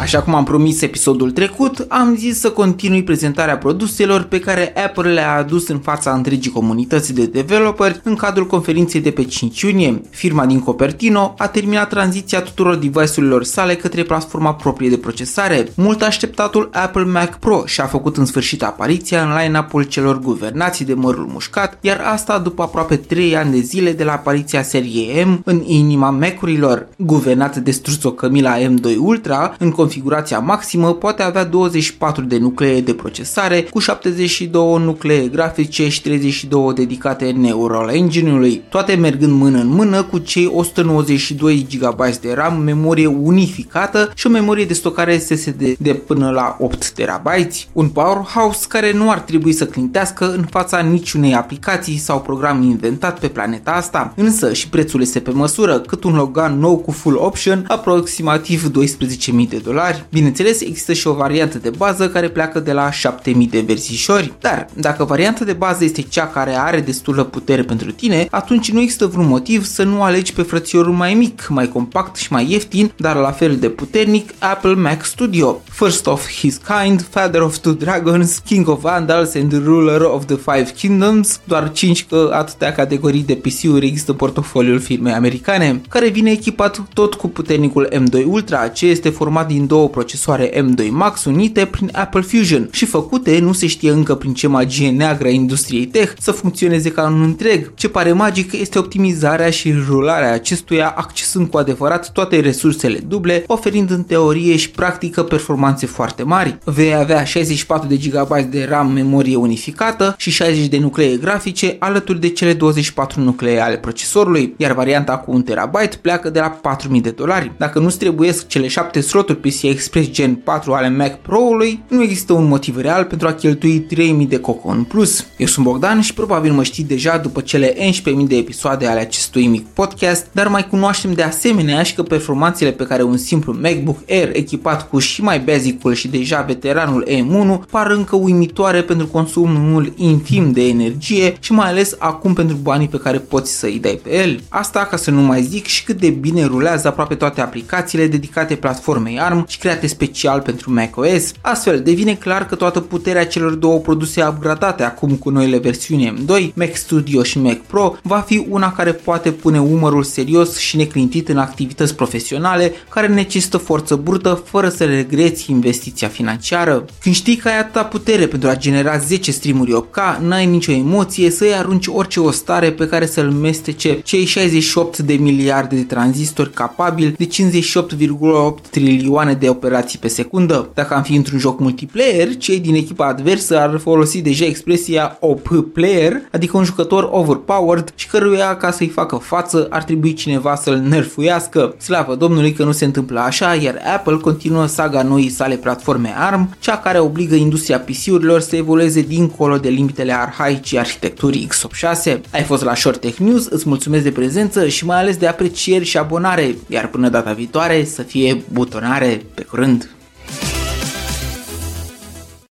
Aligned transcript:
Așa 0.00 0.22
cum 0.22 0.34
am 0.34 0.44
promis 0.44 0.82
episodul 0.82 1.30
trecut, 1.30 1.86
am 1.88 2.16
zis 2.16 2.38
să 2.38 2.50
continui 2.50 3.02
prezentarea 3.02 3.58
produselor 3.58 4.22
pe 4.22 4.38
care 4.38 4.72
Apple 4.84 5.12
le-a 5.12 5.36
adus 5.36 5.68
în 5.68 5.78
fața 5.78 6.12
întregii 6.12 6.50
comunități 6.50 7.14
de 7.14 7.26
developeri 7.26 8.00
în 8.04 8.14
cadrul 8.14 8.46
conferinței 8.46 9.00
de 9.00 9.10
pe 9.10 9.24
5 9.24 9.60
iunie. 9.60 10.02
Firma 10.10 10.46
din 10.46 10.60
Cupertino 10.60 11.34
a 11.38 11.46
terminat 11.46 11.88
tranziția 11.88 12.40
tuturor 12.40 12.74
device-urilor 12.74 13.44
sale 13.44 13.74
către 13.74 14.02
platforma 14.02 14.54
proprie 14.54 14.88
de 14.88 14.96
procesare. 14.96 15.68
Mult 15.74 16.02
așteptatul 16.02 16.70
Apple 16.72 17.04
Mac 17.04 17.38
Pro 17.38 17.62
și-a 17.66 17.86
făcut 17.86 18.16
în 18.16 18.24
sfârșit 18.24 18.62
apariția 18.62 19.22
în 19.22 19.30
line-up-ul 19.42 19.82
celor 19.82 20.18
guvernați 20.18 20.84
de 20.84 20.94
mărul 20.94 21.28
mușcat, 21.32 21.78
iar 21.80 22.00
asta 22.12 22.38
după 22.38 22.62
aproape 22.62 22.96
3 22.96 23.36
ani 23.36 23.50
de 23.50 23.60
zile 23.60 23.92
de 23.92 24.04
la 24.04 24.12
apariția 24.12 24.62
seriei 24.62 25.24
M 25.24 25.40
în 25.44 25.62
inima 25.66 26.10
Mac-urilor. 26.10 26.88
Guvernat 26.96 27.56
de 27.56 27.70
struțo 27.70 28.10
Camila 28.10 28.56
M2 28.58 28.96
Ultra, 28.98 29.54
în 29.58 29.70
configurația 29.90 30.38
maximă 30.38 30.94
poate 30.94 31.22
avea 31.22 31.44
24 31.44 32.24
de 32.24 32.38
nuclee 32.38 32.80
de 32.80 32.94
procesare 32.94 33.62
cu 33.62 33.78
72 33.78 34.78
nuclee 34.78 35.28
grafice 35.28 35.88
și 35.88 36.02
32 36.02 36.72
dedicate 36.74 37.30
Neural 37.30 37.88
Engine-ului, 37.88 38.62
toate 38.68 38.94
mergând 38.94 39.32
mână 39.32 39.58
în 39.58 39.68
mână 39.68 40.02
cu 40.02 40.18
cei 40.18 40.50
192 40.54 41.66
GB 41.78 42.04
de 42.20 42.32
RAM, 42.34 42.62
memorie 42.62 43.06
unificată 43.06 44.10
și 44.14 44.26
o 44.26 44.30
memorie 44.30 44.64
de 44.64 44.74
stocare 44.74 45.18
SSD 45.18 45.76
de 45.78 45.94
până 45.94 46.30
la 46.30 46.56
8 46.60 46.90
TB. 46.90 47.28
Un 47.72 47.88
powerhouse 47.88 48.64
care 48.68 48.92
nu 48.92 49.10
ar 49.10 49.18
trebui 49.18 49.52
să 49.52 49.66
clintească 49.66 50.32
în 50.36 50.44
fața 50.50 50.78
niciunei 50.78 51.34
aplicații 51.34 51.96
sau 51.96 52.20
program 52.20 52.62
inventat 52.62 53.18
pe 53.18 53.28
planeta 53.28 53.70
asta, 53.70 54.12
însă 54.16 54.52
și 54.52 54.68
prețul 54.68 55.00
este 55.00 55.20
pe 55.20 55.30
măsură, 55.30 55.78
cât 55.78 56.04
un 56.04 56.14
Logan 56.14 56.58
nou 56.58 56.76
cu 56.76 56.90
full 56.90 57.16
option, 57.16 57.64
aproximativ 57.68 58.70
12.000 58.70 59.48
de 59.48 59.60
dolari. 59.64 59.78
Bineînțeles, 60.10 60.60
există 60.60 60.92
și 60.92 61.06
o 61.06 61.12
variantă 61.12 61.58
de 61.58 61.70
bază 61.76 62.08
care 62.08 62.28
pleacă 62.28 62.60
de 62.60 62.72
la 62.72 62.90
7000 62.90 63.46
de 63.46 63.60
versișori, 63.60 64.32
dar 64.40 64.66
dacă 64.74 65.04
varianta 65.04 65.44
de 65.44 65.52
bază 65.52 65.84
este 65.84 66.02
cea 66.02 66.26
care 66.26 66.58
are 66.58 66.80
destulă 66.80 67.24
putere 67.24 67.62
pentru 67.62 67.90
tine, 67.92 68.26
atunci 68.30 68.70
nu 68.70 68.80
există 68.80 69.06
vreun 69.06 69.26
motiv 69.26 69.64
să 69.64 69.82
nu 69.82 70.02
alegi 70.02 70.32
pe 70.32 70.42
frățiorul 70.42 70.92
mai 70.92 71.14
mic, 71.14 71.46
mai 71.48 71.68
compact 71.68 72.16
și 72.16 72.32
mai 72.32 72.50
ieftin, 72.50 72.92
dar 72.96 73.16
la 73.16 73.30
fel 73.30 73.56
de 73.56 73.68
puternic, 73.68 74.30
Apple 74.38 74.74
Mac 74.74 75.04
Studio. 75.04 75.62
First 75.70 76.06
of 76.06 76.28
his 76.28 76.60
kind, 76.66 77.06
Father 77.10 77.40
of 77.40 77.58
Two 77.58 77.72
Dragons, 77.72 78.38
King 78.38 78.68
of 78.68 78.80
Vandals 78.80 79.34
and 79.34 79.52
Ruler 79.64 80.00
of 80.00 80.24
the 80.24 80.36
Five 80.36 80.72
Kingdoms, 80.76 81.40
doar 81.44 81.72
5 81.72 82.06
că 82.06 82.30
atâtea 82.32 82.72
categorii 82.72 83.22
de 83.22 83.34
PC-uri 83.34 83.86
există 83.86 84.12
portofoliul 84.12 84.80
firmei 84.80 85.12
americane, 85.12 85.80
care 85.88 86.08
vine 86.08 86.30
echipat 86.30 86.82
tot 86.94 87.14
cu 87.14 87.28
puternicul 87.28 87.88
M2 87.92 88.24
Ultra, 88.26 88.68
ce 88.68 88.86
este 88.86 89.08
format 89.08 89.46
din 89.46 89.66
două 89.70 89.88
procesoare 89.88 90.50
M2 90.50 90.88
Max 90.90 91.24
unite 91.24 91.64
prin 91.64 91.90
Apple 91.92 92.20
Fusion 92.20 92.68
și 92.72 92.84
făcute, 92.84 93.38
nu 93.38 93.52
se 93.52 93.66
știe 93.66 93.90
încă 93.90 94.14
prin 94.14 94.34
ce 94.34 94.46
magie 94.46 94.90
neagră 94.90 95.26
a 95.26 95.30
industriei 95.30 95.86
tech, 95.86 96.12
să 96.18 96.32
funcționeze 96.32 96.90
ca 96.90 97.06
un 97.06 97.22
întreg. 97.22 97.74
Ce 97.74 97.88
pare 97.88 98.12
magic 98.12 98.52
este 98.52 98.78
optimizarea 98.78 99.50
și 99.50 99.74
rularea 99.88 100.32
acestuia, 100.32 100.94
accesând 100.96 101.48
cu 101.48 101.56
adevărat 101.56 102.12
toate 102.12 102.40
resursele 102.40 102.98
duble, 102.98 103.44
oferind 103.46 103.90
în 103.90 104.02
teorie 104.02 104.56
și 104.56 104.70
practică 104.70 105.22
performanțe 105.22 105.86
foarte 105.86 106.22
mari. 106.22 106.58
Vei 106.64 106.94
avea 106.94 107.24
64 107.24 107.88
de 107.88 107.96
GB 107.96 108.50
de 108.50 108.66
RAM 108.68 108.92
memorie 108.92 109.36
unificată 109.36 110.14
și 110.18 110.30
60 110.30 110.66
de 110.66 110.78
nuclee 110.78 111.16
grafice 111.16 111.76
alături 111.78 112.20
de 112.20 112.28
cele 112.28 112.52
24 112.52 113.20
nuclee 113.20 113.60
ale 113.60 113.76
procesorului, 113.76 114.54
iar 114.56 114.72
varianta 114.72 115.16
cu 115.16 115.30
1 115.30 115.40
TB 115.40 115.76
pleacă 116.00 116.30
de 116.30 116.40
la 116.40 116.48
4000 116.48 117.00
de 117.00 117.10
dolari. 117.10 117.52
Dacă 117.56 117.78
nu-ți 117.78 117.98
trebuiesc 117.98 118.46
cele 118.46 118.66
7 118.66 119.00
sloturi 119.00 119.38
PCI 119.50 119.66
Express 119.66 120.08
Gen 120.10 120.34
4 120.34 120.72
ale 120.72 120.88
Mac 120.88 121.18
Pro-ului, 121.20 121.82
nu 121.88 122.02
există 122.02 122.32
un 122.32 122.48
motiv 122.48 122.80
real 122.80 123.04
pentru 123.04 123.28
a 123.28 123.32
cheltui 123.32 123.80
3000 123.80 124.26
de 124.26 124.38
coco 124.38 124.68
în 124.68 124.82
plus. 124.82 125.26
Eu 125.36 125.46
sunt 125.46 125.66
Bogdan 125.66 126.00
și 126.00 126.14
probabil 126.14 126.52
mă 126.52 126.62
știi 126.62 126.84
deja 126.84 127.16
după 127.16 127.40
cele 127.40 127.74
11.000 127.74 128.26
de 128.26 128.36
episoade 128.36 128.86
ale 128.86 129.00
acestui 129.00 129.46
mic 129.46 129.66
podcast, 129.66 130.26
dar 130.32 130.48
mai 130.48 130.66
cunoaștem 130.66 131.12
de 131.12 131.22
asemenea 131.22 131.82
și 131.82 131.94
că 131.94 132.02
performanțele 132.02 132.70
pe 132.70 132.84
care 132.84 133.02
un 133.02 133.16
simplu 133.16 133.56
MacBook 133.62 133.98
Air 134.08 134.30
echipat 134.32 134.88
cu 134.88 134.98
și 134.98 135.22
mai 135.22 135.40
basicul 135.40 135.94
și 135.94 136.08
deja 136.08 136.40
veteranul 136.40 137.06
M1 137.08 137.70
par 137.70 137.90
încă 137.90 138.16
uimitoare 138.16 138.82
pentru 138.82 139.06
consumul 139.06 139.92
infim 139.96 140.52
de 140.52 140.68
energie 140.68 141.36
și 141.40 141.52
mai 141.52 141.68
ales 141.68 141.96
acum 141.98 142.32
pentru 142.32 142.56
banii 142.56 142.88
pe 142.88 142.98
care 142.98 143.18
poți 143.18 143.58
să 143.58 143.66
îi 143.66 143.78
dai 143.78 144.00
pe 144.02 144.16
el. 144.16 144.40
Asta 144.48 144.86
ca 144.90 144.96
să 144.96 145.10
nu 145.10 145.20
mai 145.20 145.42
zic 145.42 145.66
și 145.66 145.84
cât 145.84 146.00
de 146.00 146.10
bine 146.10 146.44
rulează 146.44 146.88
aproape 146.88 147.14
toate 147.14 147.40
aplicațiile 147.40 148.06
dedicate 148.06 148.54
platformei 148.54 149.18
ARM 149.18 149.39
și 149.48 149.58
create 149.58 149.86
special 149.86 150.40
pentru 150.40 150.72
macOS. 150.72 151.32
Astfel, 151.40 151.80
devine 151.80 152.14
clar 152.14 152.46
că 152.46 152.54
toată 152.54 152.80
puterea 152.80 153.26
celor 153.26 153.52
două 153.52 153.78
produse 153.78 154.26
upgradate 154.28 154.82
acum 154.82 155.16
cu 155.16 155.30
noile 155.30 155.58
versiuni 155.58 156.14
M2, 156.14 156.54
Mac 156.54 156.76
Studio 156.76 157.22
și 157.22 157.38
Mac 157.38 157.56
Pro, 157.56 157.96
va 158.02 158.18
fi 158.18 158.46
una 158.48 158.72
care 158.72 158.92
poate 158.92 159.30
pune 159.30 159.60
umărul 159.60 160.02
serios 160.02 160.56
și 160.56 160.76
neclintit 160.76 161.28
în 161.28 161.38
activități 161.38 161.94
profesionale 161.94 162.72
care 162.88 163.06
necesită 163.06 163.56
forță 163.56 163.96
brută 163.96 164.42
fără 164.44 164.68
să 164.68 164.84
regreți 164.84 165.50
investiția 165.50 166.08
financiară. 166.08 166.84
Când 167.00 167.14
știi 167.14 167.36
că 167.36 167.48
ai 167.48 167.58
atâta 167.58 167.84
putere 167.84 168.26
pentru 168.26 168.48
a 168.48 168.56
genera 168.56 168.98
10 168.98 169.30
streamuri 169.30 169.84
8K, 169.84 170.20
n-ai 170.20 170.46
nicio 170.46 170.72
emoție 170.72 171.30
să-i 171.30 171.54
arunci 171.54 171.86
orice 171.86 172.20
ostare 172.20 172.72
pe 172.72 172.86
care 172.86 173.06
să-l 173.06 173.30
mestece 173.30 174.00
cei 174.00 174.24
68 174.24 174.98
de 174.98 175.12
miliarde 175.12 175.76
de 175.76 175.82
tranzistori 175.82 176.52
capabili 176.52 177.14
de 177.18 177.26
58,8 177.26 178.70
trilioane 178.70 179.29
de 179.34 179.48
operații 179.48 179.98
pe 179.98 180.08
secundă. 180.08 180.70
Dacă 180.74 180.94
am 180.94 181.02
fi 181.02 181.14
într-un 181.14 181.38
joc 181.38 181.60
multiplayer, 181.60 182.36
cei 182.36 182.58
din 182.60 182.74
echipa 182.74 183.06
adversă 183.06 183.58
ar 183.58 183.78
folosi 183.78 184.22
deja 184.22 184.44
expresia 184.44 185.16
OP 185.20 185.48
player, 185.72 186.12
adică 186.32 186.56
un 186.56 186.64
jucător 186.64 187.08
overpowered 187.12 187.92
și 187.94 188.06
căruia 188.06 188.56
ca 188.56 188.70
să-i 188.70 188.88
facă 188.88 189.16
față 189.16 189.66
ar 189.70 189.82
trebui 189.82 190.12
cineva 190.12 190.54
să-l 190.54 190.76
nerfuiască. 190.76 191.74
Slavă 191.78 192.14
Domnului 192.14 192.52
că 192.52 192.64
nu 192.64 192.72
se 192.72 192.84
întâmplă 192.84 193.20
așa, 193.20 193.54
iar 193.54 193.82
Apple 193.94 194.16
continuă 194.16 194.66
saga 194.66 195.02
noii 195.02 195.28
sale 195.28 195.54
platforme 195.54 196.14
ARM, 196.16 196.56
cea 196.58 196.78
care 196.78 196.98
obligă 196.98 197.34
industria 197.34 197.78
PC-urilor 197.80 198.40
să 198.40 198.56
evolueze 198.56 199.00
dincolo 199.00 199.56
de 199.56 199.68
limitele 199.68 200.12
arhaice 200.12 200.78
arhitecturii 200.78 201.48
x86. 201.48 202.20
Ai 202.32 202.42
fost 202.42 202.64
la 202.64 202.74
Short 202.74 203.00
Tech 203.00 203.18
News, 203.18 203.46
îți 203.46 203.68
mulțumesc 203.68 204.02
de 204.02 204.10
prezență 204.10 204.68
și 204.68 204.84
mai 204.84 204.98
ales 204.98 205.16
de 205.16 205.26
aprecieri 205.26 205.84
și 205.84 205.98
abonare, 205.98 206.56
iar 206.66 206.88
până 206.88 207.08
data 207.08 207.32
viitoare 207.32 207.84
să 207.84 208.02
fie 208.02 208.42
butonare 208.52 209.19
pe 209.34 209.42
curând! 209.44 209.90